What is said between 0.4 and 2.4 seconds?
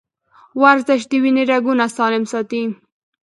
ورزش د وینې رګونه سالم